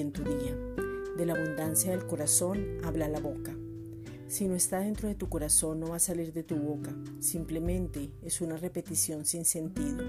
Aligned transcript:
en 0.00 0.12
tu 0.12 0.22
día. 0.22 0.54
De 1.16 1.24
la 1.24 1.32
abundancia 1.32 1.92
del 1.92 2.06
corazón 2.06 2.78
habla 2.84 3.08
la 3.08 3.20
boca. 3.20 3.56
Si 4.28 4.46
no 4.46 4.54
está 4.54 4.80
dentro 4.80 5.08
de 5.08 5.14
tu 5.14 5.30
corazón 5.30 5.80
no 5.80 5.88
va 5.88 5.96
a 5.96 6.00
salir 6.00 6.34
de 6.34 6.42
tu 6.42 6.56
boca. 6.56 6.94
Simplemente 7.20 8.12
es 8.22 8.42
una 8.42 8.58
repetición 8.58 9.24
sin 9.24 9.46
sentido. 9.46 10.04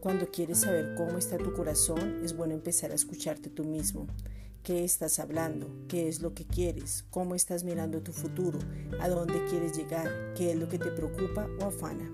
Cuando 0.00 0.30
quieres 0.30 0.60
saber 0.60 0.94
cómo 0.96 1.18
está 1.18 1.36
tu 1.36 1.52
corazón 1.52 2.20
es 2.24 2.34
bueno 2.34 2.54
empezar 2.54 2.90
a 2.90 2.94
escucharte 2.94 3.50
tú 3.50 3.64
mismo. 3.64 4.06
¿Qué 4.62 4.82
estás 4.82 5.18
hablando? 5.18 5.70
¿Qué 5.88 6.08
es 6.08 6.22
lo 6.22 6.32
que 6.32 6.46
quieres? 6.46 7.04
¿Cómo 7.10 7.34
estás 7.34 7.64
mirando 7.64 8.00
tu 8.00 8.12
futuro? 8.12 8.58
¿A 8.98 9.10
dónde 9.10 9.44
quieres 9.50 9.76
llegar? 9.76 10.32
¿Qué 10.34 10.52
es 10.52 10.56
lo 10.56 10.68
que 10.68 10.78
te 10.78 10.90
preocupa 10.90 11.48
o 11.60 11.64
afana? 11.66 12.10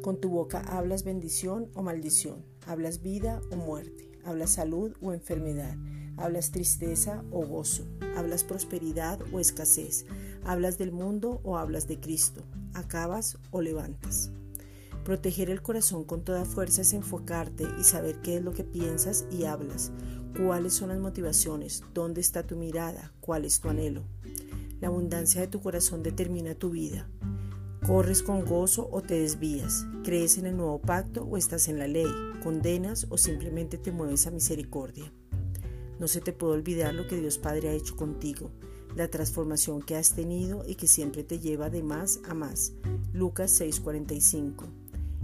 Con 0.00 0.20
tu 0.20 0.30
boca 0.30 0.60
hablas 0.60 1.04
bendición 1.04 1.68
o 1.74 1.82
maldición, 1.82 2.44
hablas 2.66 3.02
vida 3.02 3.40
o 3.52 3.56
muerte, 3.56 4.11
hablas 4.24 4.50
salud 4.50 4.92
o 5.00 5.12
enfermedad, 5.12 5.76
hablas 6.16 6.50
tristeza 6.50 7.24
o 7.30 7.44
gozo, 7.46 7.86
hablas 8.16 8.44
prosperidad 8.44 9.20
o 9.32 9.40
escasez, 9.40 10.06
hablas 10.44 10.78
del 10.78 10.92
mundo 10.92 11.40
o 11.44 11.58
hablas 11.58 11.88
de 11.88 12.00
Cristo, 12.00 12.42
acabas 12.74 13.38
o 13.50 13.60
levantas. 13.60 14.30
Proteger 15.04 15.50
el 15.50 15.62
corazón 15.62 16.04
con 16.04 16.22
toda 16.22 16.44
fuerza 16.44 16.82
es 16.82 16.92
enfocarte 16.92 17.66
y 17.80 17.84
saber 17.84 18.20
qué 18.22 18.36
es 18.36 18.42
lo 18.42 18.52
que 18.52 18.62
piensas 18.62 19.26
y 19.32 19.44
hablas, 19.44 19.90
cuáles 20.36 20.74
son 20.74 20.90
las 20.90 21.00
motivaciones, 21.00 21.82
dónde 21.92 22.20
está 22.20 22.46
tu 22.46 22.56
mirada, 22.56 23.12
cuál 23.20 23.44
es 23.44 23.60
tu 23.60 23.68
anhelo. 23.68 24.04
La 24.80 24.88
abundancia 24.88 25.40
de 25.40 25.48
tu 25.48 25.60
corazón 25.60 26.02
determina 26.02 26.54
tu 26.54 26.70
vida. 26.70 27.08
Corres 27.86 28.22
con 28.22 28.44
gozo 28.44 28.88
o 28.92 29.02
te 29.02 29.18
desvías, 29.18 29.86
crees 30.04 30.38
en 30.38 30.46
el 30.46 30.56
nuevo 30.56 30.80
pacto 30.80 31.24
o 31.24 31.36
estás 31.36 31.66
en 31.66 31.80
la 31.80 31.88
ley, 31.88 32.06
condenas 32.40 33.08
o 33.10 33.18
simplemente 33.18 33.76
te 33.76 33.90
mueves 33.90 34.28
a 34.28 34.30
misericordia. 34.30 35.12
No 35.98 36.06
se 36.06 36.20
te 36.20 36.32
puede 36.32 36.52
olvidar 36.52 36.94
lo 36.94 37.08
que 37.08 37.20
Dios 37.20 37.38
Padre 37.38 37.70
ha 37.70 37.72
hecho 37.72 37.96
contigo, 37.96 38.52
la 38.94 39.08
transformación 39.08 39.82
que 39.82 39.96
has 39.96 40.14
tenido 40.14 40.62
y 40.64 40.76
que 40.76 40.86
siempre 40.86 41.24
te 41.24 41.40
lleva 41.40 41.70
de 41.70 41.82
más 41.82 42.20
a 42.28 42.34
más. 42.34 42.72
Lucas 43.12 43.50
6:45. 43.60 44.68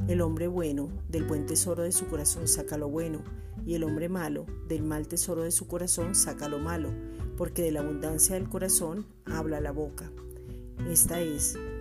El 0.08 0.20
hombre 0.20 0.48
bueno 0.48 0.90
del 1.08 1.22
buen 1.22 1.46
tesoro 1.46 1.84
de 1.84 1.92
su 1.92 2.08
corazón 2.08 2.48
saca 2.48 2.76
lo 2.76 2.88
bueno, 2.88 3.22
y 3.64 3.74
el 3.74 3.84
hombre 3.84 4.08
malo 4.08 4.46
del 4.66 4.82
mal 4.82 5.06
tesoro 5.06 5.42
de 5.44 5.52
su 5.52 5.68
corazón 5.68 6.16
saca 6.16 6.48
lo 6.48 6.58
malo, 6.58 6.90
porque 7.36 7.62
de 7.62 7.70
la 7.70 7.80
abundancia 7.80 8.34
del 8.34 8.48
corazón 8.48 9.06
habla 9.26 9.60
la 9.60 9.70
boca. 9.70 10.10
Esta 10.88 11.20
es 11.20 11.56